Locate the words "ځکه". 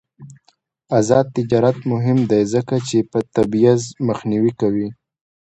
2.53-2.75